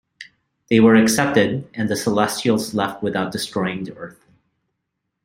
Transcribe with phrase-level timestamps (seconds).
[0.71, 4.25] They were accepted, and the Celestials left without destroying the Earth.